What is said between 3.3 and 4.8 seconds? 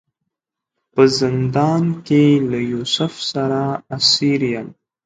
سره اسیر یم.